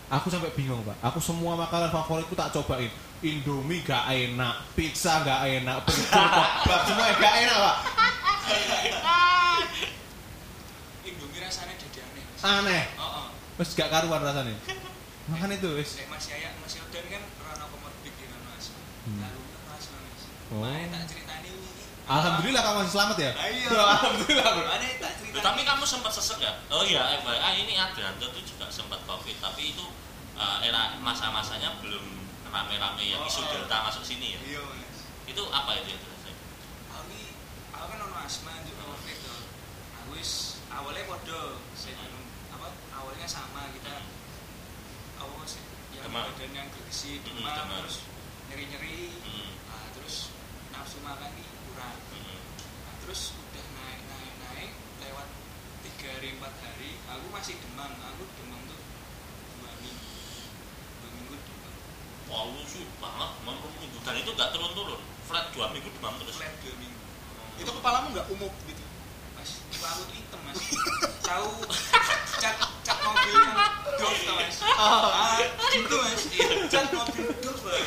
[0.07, 0.95] Aku sampai bingung pak.
[1.03, 2.87] Aku semua makanan favoritku tak cobain.
[3.19, 6.27] Indomie gak enak, pizza gak enak, burger
[6.63, 7.77] kebab semua gak enak pak.
[11.03, 12.23] Indomie rasanya jadi aneh.
[12.23, 12.39] Mas.
[12.39, 12.83] Aneh.
[13.59, 14.55] Terus gak karuan rasanya.
[15.27, 15.99] Makan itu wis.
[15.99, 18.79] Nek Mas Yaya, Mas Yodan kan rano komorbid di asma.
[19.11, 19.19] Hmm.
[19.27, 19.43] Lalu
[19.75, 20.23] asma Mas.
[20.55, 20.63] Oh.
[20.63, 21.26] Tak ceritani ini.
[22.07, 23.31] Alhamdulillah kamu masih selamat ya.
[23.35, 23.67] Ayo.
[23.67, 24.47] Ya, Alhamdulillah.
[24.47, 24.63] bro.
[24.63, 25.35] Makanya tak ceritani.
[25.35, 26.55] Loh, tapi kamu sempat sesek nggak?
[26.71, 29.85] Oh iya, eh, ah, ini Adrianto tuh juga sempat covid, tapi itu
[30.39, 32.05] eh, era masa-masanya belum
[32.47, 33.51] rame-rame yang isu Oh, oh.
[33.51, 34.39] delta masuk sini ya.
[34.39, 35.99] iya mas Itu apa itu ya?
[36.95, 37.11] Aku
[37.75, 39.33] aku kan ono asma juga waktu itu.
[39.99, 42.23] Aku wis awalnya podo, saya minum
[42.55, 42.71] apa?
[42.95, 43.99] Awalnya sama kita
[45.19, 45.59] apa sih?
[45.91, 48.07] Yang badan yang gerisi, Hmm, demam, terus
[48.47, 49.11] nyeri-nyeri.
[49.27, 50.31] Hmm, Nah, terus
[50.71, 51.43] nafsu makan ini
[51.77, 51.93] kurang.
[52.09, 52.37] hmm,
[52.89, 54.71] Nah, terus udah naik naik naik
[55.05, 55.27] lewat
[55.85, 57.91] tiga hari empat hari aku masih demam.
[58.01, 58.81] Aku demam tuh
[59.61, 60.05] dua minggu.
[60.97, 61.73] Dua minggu demam.
[62.33, 63.97] Wah, lucu banget, demam minggu.
[64.01, 66.33] Dan itu nggak turun-turun, flat dua minggu demam terus.
[66.41, 66.99] flat dua minggu.
[67.61, 68.85] Itu kepalamu nggak umum gitu?
[69.37, 70.57] Mas muka aku hitam mas.
[71.21, 71.49] Tahu
[72.41, 73.57] cat cat mobil yang
[74.01, 74.57] Golf tau mas.
[74.65, 75.37] Ah
[75.73, 76.21] gitu mas
[76.73, 77.85] cat mobil Golf mas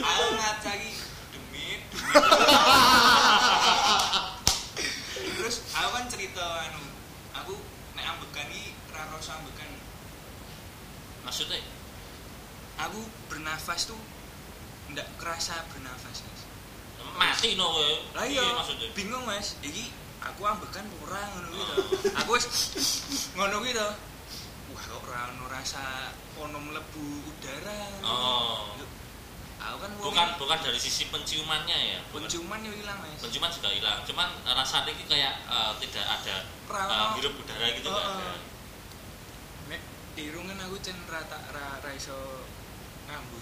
[0.00, 0.90] aku ngacaki
[1.32, 2.20] demit demit
[5.40, 6.82] terus aku kan cerita anu
[7.32, 7.54] aku
[7.96, 8.46] nek ambekan
[9.20, 9.68] rasa ambekan
[11.20, 11.60] Maksudnya,
[12.76, 12.96] aku
[13.28, 14.00] bernafas tuh
[14.88, 16.42] ndak kerasa bernafas mas
[17.12, 17.92] mati no kowe.
[18.12, 18.88] lah Iya, iya maksudnya.
[18.90, 21.74] bingung mas iki aku ambekan kurang ngono gitu
[22.18, 22.46] aku wis
[23.32, 23.86] ngono gitu
[24.70, 28.72] wah kok ora ono rasa ono mlebu udara Oh.
[29.60, 31.98] aku kan wong- Bukan bukan dari sisi penciumannya ya.
[32.08, 32.24] Bukan.
[32.24, 37.14] penciuman yo hilang mas Penciuman juga hilang, cuman rasanya ini kayak eh, tidak ada ono.
[37.14, 38.38] hirup udara gitu Oh, nggak oh.
[40.20, 42.44] Nek dirungan aku cen rata ra, ra iso
[43.08, 43.40] ngambul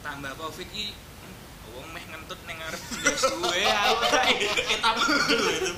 [0.00, 1.36] tambah covid ki hmm,
[1.76, 4.00] wong meh ngentut ning ngarep blas suwe aku
[4.72, 5.20] kita bener
[5.60, 5.72] itu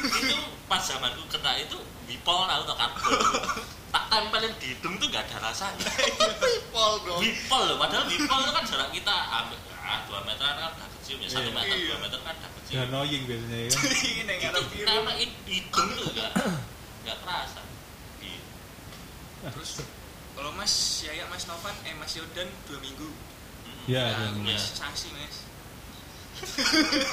[0.00, 1.76] itu pas zamanku kena itu
[2.08, 3.20] bipol aku tak karbon
[3.92, 5.92] tak tempelin di hidung tuh gak ada rasanya
[6.72, 10.72] pol dong bipol loh padahal bipol itu kan jarak kita ambil ah, 2 meter kan
[10.72, 11.52] udah kecil ya 1 Iya.
[11.52, 11.94] meter Iya.
[12.00, 13.68] 2 meter kan udah kecil Ya annoying biasanya ya.
[14.16, 14.66] itu ngarep
[15.44, 16.32] hidung tuh gak
[17.04, 17.75] gak terasa Gitu.
[19.52, 19.70] Terus
[20.32, 23.08] kalau mas Yaya mas Novan eh mas Yodan dua minggu.
[23.86, 24.52] Ya, Nah, dua aku minggu.
[24.52, 25.36] mas sasi mas.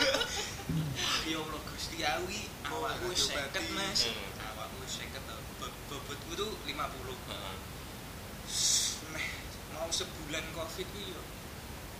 [1.23, 4.07] Ya Allah Gusti iki awakku seket mas.
[4.07, 4.47] Hmm.
[4.51, 5.23] awakku seket
[5.87, 6.75] bobotku tuh 50
[7.29, 7.55] Heeh.
[9.11, 9.27] meh
[9.71, 11.21] mau sebulan covid iki yo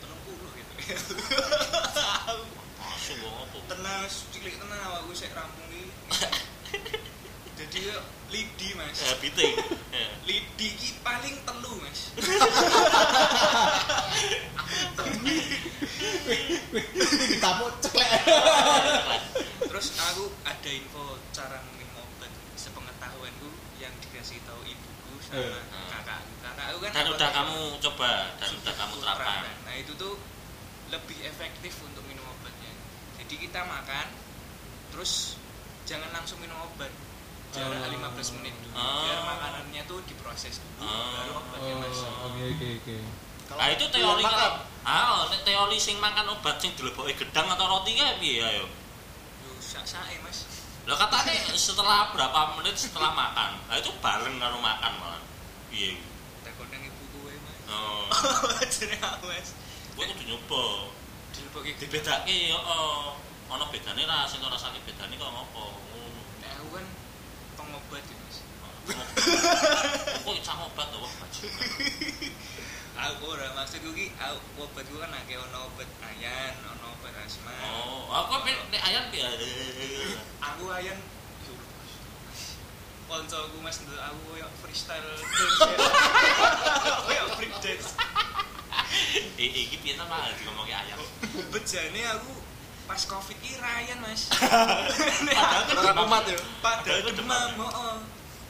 [0.04, 0.74] 30 gitu.
[2.84, 5.88] Masuk gua ngopo tenang cilik tenang awakku sik rampung iki
[7.64, 9.00] jadi yo lidi mas.
[9.00, 9.56] Eh piting.
[9.94, 10.10] Eh.
[10.26, 12.00] lidi ki paling telu mas.
[17.30, 18.10] Ditapuk ceklek.
[19.64, 23.50] terus aku ada info cara minum obat sepengetahuanku
[23.80, 25.64] yang dikasih tahu ibuku sama Eh.
[25.94, 26.34] kakakku.
[26.44, 29.56] Kakakku kan dan udah kamu coba dan sudah udah kamu aku terapkan.
[29.66, 30.14] Nah itu tuh
[30.92, 32.74] lebih efektif untuk minum obatnya.
[33.24, 34.08] Jadi kita makan
[34.94, 35.38] terus
[35.86, 36.92] jangan langsung minum obat
[37.54, 38.10] jarak Oh.
[38.12, 39.06] 15 menit dulu Oh.
[39.06, 41.08] biar makanannya tuh diproses dulu Oh.
[41.14, 42.96] baru obatnya masuk Oh, oke oke oke.
[43.54, 44.52] Nah itu teori kalau
[44.84, 48.66] ah teori sing makan obat sing dileboki gedang atau roti kae piye ayo.
[49.40, 50.50] yo sak sae mas
[50.84, 53.56] Lah katanya setelah berapa menit setelah makan.
[53.70, 55.22] Nah itu bareng karo makan malah.
[55.70, 55.96] Piye?
[56.44, 58.04] takut nang ibu gue mas Oh,
[58.76, 59.56] jadi aku mas
[59.94, 60.64] gua kudu nyoba.
[61.32, 63.16] dilebokke Dibedake ya oh.
[63.48, 66.86] ono bedane ra sing ora sakit bedane kok ngopo ngono Nek aku kan
[67.94, 68.38] pengobat ya mas?
[70.26, 72.34] Kok cak obat wah bajingan.
[72.94, 77.54] aku ora maksudku ki aku obat ku kan akeh ono obat ayan ono obat asma.
[77.70, 79.30] Oh aku nek ayam piye
[80.42, 80.98] aku ayan
[81.46, 81.54] yo,
[83.06, 85.78] koncoku mas ndelok aku koyo freestyle dance ya.
[87.06, 87.94] koyo break dance.
[89.38, 90.98] Eh iki piye ta mah ngomongke ayam
[91.54, 92.34] bejane aku
[92.84, 96.38] pas covid ki rayan mas padahal kan Orang kumat ya.
[96.60, 97.50] padahal Padahal demam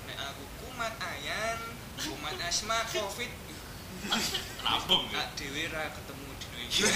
[0.04, 1.60] nek aku kumat ayan
[2.02, 3.32] kumat asma covid
[4.60, 6.82] lambung ya Kak Dewi ra ketemu dino iki.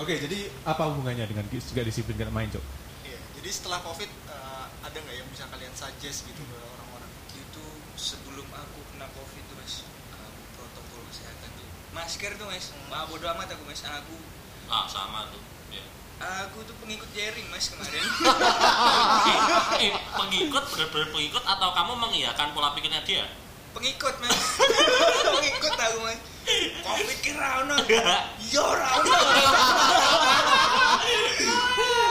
[0.00, 2.64] Oke, jadi apa hubungannya dengan juga disiplin karena main, Cok?
[3.06, 7.10] Iya, jadi setelah covid eh, ada nggak yang bisa kalian suggest gitu ke orang-orang?
[7.36, 7.64] Itu
[7.94, 11.68] sebelum aku kena Covid tuh Mas, aku protokol kesehatan tuh.
[11.92, 12.72] Masker tuh Mas.
[12.88, 13.84] Wah, bodo amat aku Mas.
[13.84, 14.16] Aku
[14.72, 15.84] ah sama tuh ya
[16.16, 18.00] aku tuh pengikut jaring Mas kemarin.
[19.84, 23.28] eh, pengikut benar-benar pengikut atau kamu mengiyakan pola pikirnya dia
[23.76, 24.38] pengikut Mas.
[25.36, 26.20] pengikut aku Mas.
[26.82, 27.76] Covid ki ra ono.
[28.52, 29.14] Yo ra ono.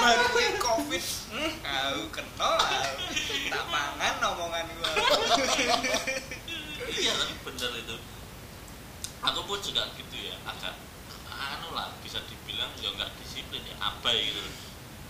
[0.02, 0.26] Baru
[0.62, 1.04] Covid,
[1.36, 2.48] hmm, aku kena.
[2.48, 3.04] aku.
[3.52, 4.92] Tak pangan omongan gua.
[6.92, 7.96] iya tapi bener itu
[9.22, 10.74] aku pun juga gitu ya agak
[11.32, 14.42] anu lah bisa dibilang ya nggak disiplin ya abai gitu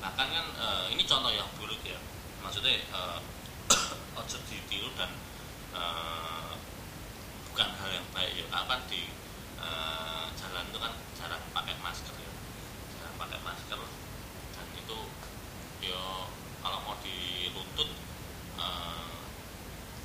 [0.02, 2.00] bahkan kan eh, ini contoh yang buruk ya.
[2.42, 3.20] Maksudnya eh,
[4.20, 5.14] ojo ditiru dan
[5.78, 6.52] eh,
[7.52, 8.46] bukan hal yang baik ya.
[8.50, 9.06] Kan di
[9.62, 12.32] eh, jalan itu kan jarang pakai masker ya.
[12.98, 13.78] Jarang pakai masker
[14.58, 15.00] dan itu
[15.86, 16.02] ya
[16.66, 17.90] kalau mau diruntut
[18.58, 19.22] eh,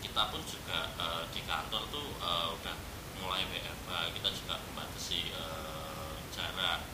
[0.05, 2.77] kita pun juga eh, di kantor tuh eh, udah
[3.17, 6.85] mulai WFH kita juga membatasi eh, jarak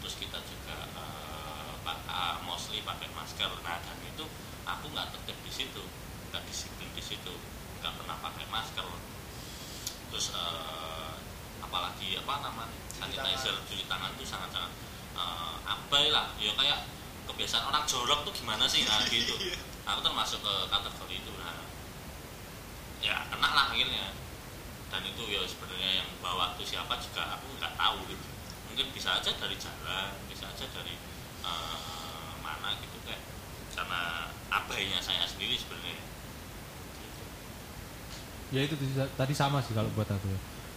[0.00, 4.24] terus kita juga eh, pak- ah, mostly pakai masker nah dan itu
[4.64, 5.82] aku nggak tertib di situ
[6.30, 7.34] nggak disiplin di situ
[7.80, 8.86] nggak pernah pakai masker
[10.10, 11.12] terus eh,
[11.64, 12.76] apalagi apa namanya
[13.20, 14.72] sanitizer cuci tangan itu sangat sangat
[15.16, 16.32] eh, abai lah.
[16.40, 16.88] Ya kayak
[17.28, 18.84] kebiasaan orang jorok tuh gimana sih?
[18.88, 19.36] Nah gitu.
[19.90, 21.32] Aku termasuk ke kategori itu.
[21.36, 21.60] Nah
[23.04, 24.16] ya kena lah akhirnya.
[24.90, 28.26] Dan itu ya sebenarnya yang bawa itu siapa juga aku nggak tahu gitu.
[28.72, 30.94] Mungkin bisa aja dari jalan bisa aja dari
[31.44, 33.22] eh, mana gitu kayak
[33.76, 36.02] karena abainya saya sendiri sebenarnya.
[36.98, 37.22] Gitu.
[38.50, 40.26] Ya itu tadi- tadi sama sih kalau buat aku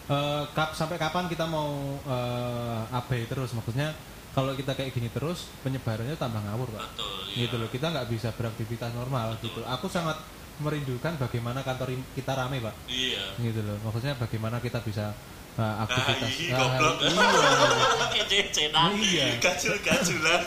[0.05, 0.11] ya.
[0.11, 3.51] Eh, kap, sampai kapan kita mau eh, abai terus?
[3.51, 3.95] Maksudnya
[4.33, 6.81] kalau kita kayak gini terus penyebarannya tambah ngawur, Pak.
[6.89, 7.37] betul iya.
[7.45, 9.49] Gitu loh, kita nggak bisa beraktivitas normal Betul.
[9.49, 9.61] gitu.
[9.65, 10.17] Aku sangat
[10.57, 12.75] merindukan bagaimana kantor kita rame, Pak.
[12.87, 13.77] iya Gitu loh.
[13.81, 15.13] Maksudnya bagaimana kita bisa
[15.53, 16.29] eh, aktivitas.
[16.29, 16.95] Hai, Ah, goblok.
[17.05, 18.23] iya.
[18.25, 19.25] cecenan Iya.
[19.37, 20.41] gajul-gajulan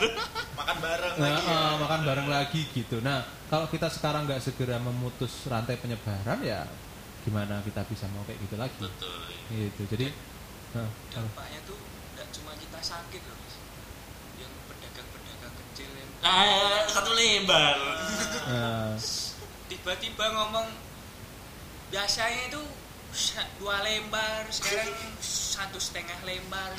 [0.53, 1.47] Makan bareng Nah, lagi.
[1.47, 1.59] ya.
[1.77, 2.99] makan bareng lagi gitu.
[2.99, 6.67] Nah, kalau kita sekarang nggak segera memutus rantai penyebaran ya
[7.23, 8.79] gimana kita bisa mau kayak gitu lagi?
[8.79, 9.36] betul iya.
[9.47, 9.81] Gitu.
[9.87, 10.07] Jadi
[10.75, 13.55] nah, dampaknya tuh tidak cuma kita sakit loh mas.
[14.35, 17.77] Yang pedagang-pedagang kecil yang ah satu lembar
[18.51, 18.99] nah,
[19.71, 20.67] tiba-tiba ngomong
[21.87, 22.61] biasanya itu
[23.63, 24.91] dua lembar sekarang
[25.23, 26.75] satu setengah lembar.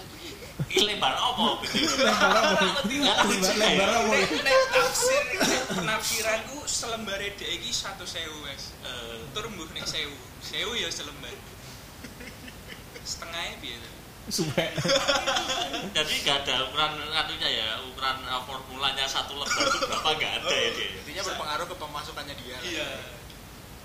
[0.69, 1.65] Ini lembar apa?
[1.65, 2.67] Lembar apa?
[2.85, 4.13] Lembar apa?
[4.45, 5.25] nek tafsir
[5.73, 8.77] penafsiranku selembar dek iki satu sewu mas.
[8.85, 10.15] Eh, tur mbuh nek sewu.
[10.45, 11.33] Sewu ya selembar
[13.09, 13.83] setengahnya biar
[14.29, 14.61] Suwe.
[15.97, 20.53] jadi nggak ada ukuran anunya ya ukuran uh, formulanya satu lembar itu berapa nggak ada
[20.53, 22.53] ya dia Intinya berpengaruh ke pemasukannya dia.
[22.53, 22.63] lah.
[22.69, 22.91] iya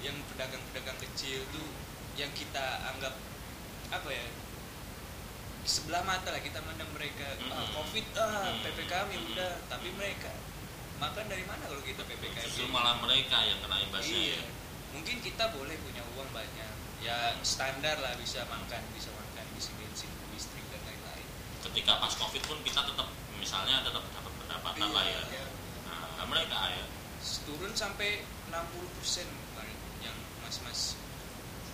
[0.04, 1.70] yang pedagang-pedagang kecil tuh
[2.20, 3.16] yang kita anggap
[3.88, 4.28] apa ya
[5.64, 7.72] sebelah mata lah kita mandang mereka ah, Mm-mm.
[7.72, 9.32] covid ah ppkm ya Mm-mm.
[9.32, 10.32] udah tapi mereka
[11.00, 14.44] makan dari mana kalau kita ppkm justru malah mereka yang kena imbasnya iya ya.
[14.92, 16.72] mungkin kita boleh punya uang banyak
[17.04, 21.28] ya standar lah bisa makan bisa makan bisa bensin listrik dan lain-lain
[21.68, 25.46] ketika pas covid pun kita tetap misalnya tetap dapat pendapatan Iya, lah ya Iya.
[26.16, 26.84] nah, mereka ya
[27.44, 28.56] turun sampai 60%
[29.28, 30.96] kemarin yang mas-mas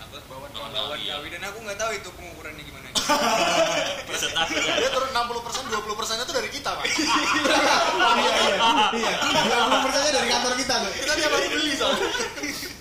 [0.01, 1.37] apa Bawan Bawan bawan kawi, ya.
[1.37, 2.87] dan aku nggak tahu itu pengukurannya gimana
[4.09, 6.85] persentase Dia turun 60%, 20% itu dari kita, Pak.
[8.21, 8.57] iya iya
[8.93, 9.11] iya.
[9.49, 10.91] Dua puluh persennya dari kantor kita loh.
[10.93, 12.05] Kita tiap hari beli soalnya.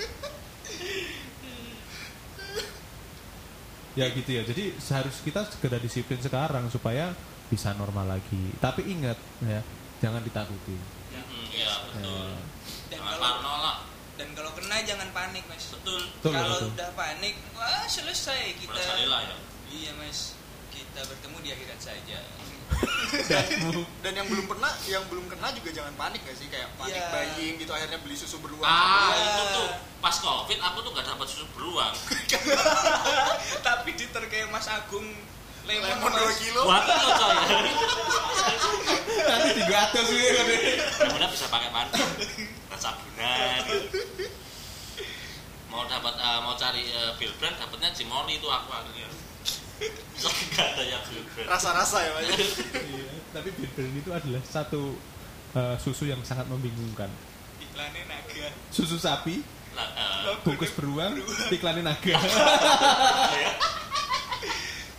[3.98, 4.42] Ya gitu ya.
[4.46, 7.10] Jadi seharus kita segera disiplin sekarang supaya
[7.50, 8.54] bisa normal lagi.
[8.56, 9.58] Tapi ingat ya,
[9.98, 10.76] jangan ditakuti.
[11.10, 12.38] Mm, iya betul Ya.
[12.94, 13.74] dan jangan kalau
[14.14, 16.68] dan kalau kena jangan panik mas betul Betul, kalau betul.
[16.74, 19.36] udah panik wah selesai kita lah ya
[19.68, 20.38] iya mas
[20.70, 22.18] kita bertemu di akhirat saja
[24.04, 27.08] dan yang belum pernah yang belum kena juga jangan panik gak sih kayak panik Iya.
[27.10, 29.24] buying gitu akhirnya beli susu beruang ah Iya.
[29.24, 31.94] itu tuh pas covid aku tuh gak dapat susu beruang
[33.66, 35.08] tapi diterkaya Mas Agung
[35.64, 36.36] lemon, lemon 2 Mas.
[36.38, 37.36] kilo buat lo coy
[39.18, 40.20] nanti tiga atas sih
[40.96, 42.00] kemudian bisa pakai mandi
[42.78, 43.98] sabunan gitu.
[45.68, 49.10] mau dapat eh, mau cari uh, bill brand dapatnya Cimoli itu aku akhirnya
[51.46, 54.98] Rasa-rasa ya Pak Iya, tapi Brand itu adalah satu
[55.54, 57.06] eh, susu yang sangat membingungkan.
[57.62, 58.50] Iklannya naga.
[58.74, 59.38] Susu sapi
[59.78, 61.22] Nah, eh, bungkus beruang
[61.54, 62.18] iklannya naga.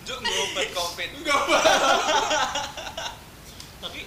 [0.07, 1.09] Juk ngobat covid.
[3.83, 3.99] Tapi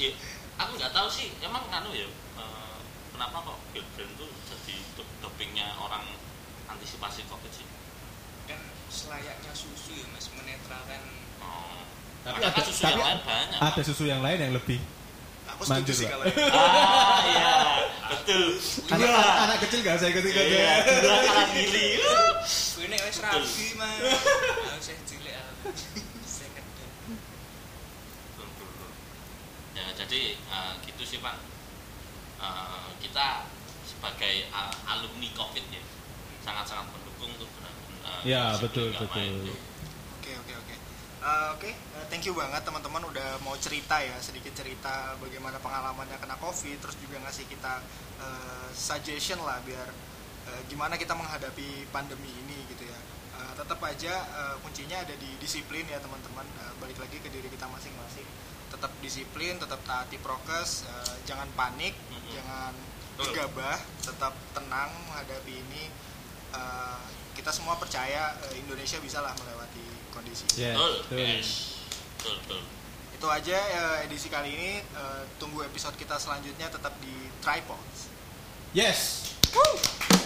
[0.00, 0.10] ya,
[0.56, 2.08] aku nggak tahu sih emang kanu ya
[2.40, 2.76] eh,
[3.12, 4.74] kenapa kok bill brand tuh jadi
[5.20, 6.08] dopingnya orang
[6.72, 7.65] antisipasi covid sih
[9.06, 11.00] selayaknya susu ya mas menetralkan.
[11.38, 11.78] Oh.
[12.22, 13.58] Tapi ada- susu tapi yang lain banyak.
[13.62, 14.80] ada susu yang lain yang lebih
[15.46, 17.54] aku setuju Manjur, sih kalau ah iya.
[18.06, 18.44] Betul.
[18.88, 21.86] Anak, dua anak kecil gak usah ikut ikut iya dua kalah gili.
[22.76, 23.98] Ini wis rabi mas.
[24.68, 25.34] Aku saya cilik
[26.22, 26.90] saya kedel
[29.74, 31.36] ya jadi eh, gitu sih pak.
[32.36, 33.46] Eh, kita
[33.82, 35.82] sebagai a- alumni covid ya
[36.42, 37.72] sangat sangat mendukung tuh benar
[38.22, 39.54] Ya, betul, betul.
[40.18, 40.74] Oke oke oke.
[41.26, 46.18] Eh, Oke, eh, thank you banget teman-teman udah mau cerita ya sedikit cerita bagaimana pengalamannya
[46.18, 47.82] kena covid, terus juga ngasih kita
[48.18, 49.88] eh, suggestion lah biar
[50.46, 52.98] eh, gimana kita menghadapi pandemi ini gitu ya.
[53.36, 56.46] Eh, tetap aja eh, kuncinya ada di disiplin ya teman-teman.
[56.62, 58.26] Eh, balik lagi ke diri kita masing-masing.
[58.66, 62.30] Tetap disiplin, tetap taati prokes, eh, jangan panik, Mhm.
[62.34, 62.72] jangan
[63.16, 65.84] gegabah, tetap tenang menghadapi ini.
[66.54, 69.84] Eh, kita semua percaya eh, Indonesia bisa lah melewati
[70.16, 70.48] kondisi.
[70.56, 71.16] Yes, betul betul.
[71.20, 71.48] yes
[72.16, 72.60] betul betul
[73.16, 74.72] Itu aja eh, edisi kali ini.
[74.80, 77.12] Eh, tunggu episode kita selanjutnya tetap di
[77.44, 78.08] Tripods.
[78.72, 80.25] yes Woo!